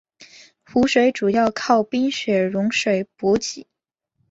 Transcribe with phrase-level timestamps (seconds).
[0.65, 3.67] 湖水主要靠冰雪融水补给。